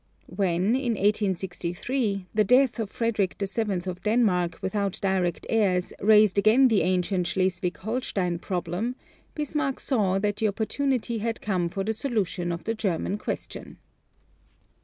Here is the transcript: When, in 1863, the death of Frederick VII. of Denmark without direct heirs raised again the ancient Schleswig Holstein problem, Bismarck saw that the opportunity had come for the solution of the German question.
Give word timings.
When, 0.35 0.75
in 0.75 0.93
1863, 0.93 2.25
the 2.33 2.43
death 2.43 2.79
of 2.79 2.89
Frederick 2.89 3.35
VII. 3.39 3.67
of 3.87 4.01
Denmark 4.01 4.57
without 4.59 4.97
direct 4.99 5.45
heirs 5.47 5.93
raised 6.01 6.39
again 6.39 6.69
the 6.69 6.81
ancient 6.81 7.27
Schleswig 7.27 7.77
Holstein 7.77 8.39
problem, 8.39 8.95
Bismarck 9.35 9.79
saw 9.79 10.17
that 10.17 10.37
the 10.37 10.47
opportunity 10.47 11.19
had 11.19 11.39
come 11.39 11.69
for 11.69 11.83
the 11.83 11.93
solution 11.93 12.51
of 12.51 12.63
the 12.63 12.73
German 12.73 13.19
question. 13.19 13.77